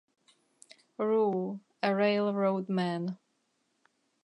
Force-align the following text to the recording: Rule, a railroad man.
Rule, 0.97 1.59
a 1.83 1.93
railroad 1.93 2.69
man. 2.69 3.19